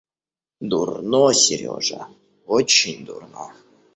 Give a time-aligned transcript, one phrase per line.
[0.59, 2.07] Дурно, Сережа,
[2.47, 3.45] очень дурно.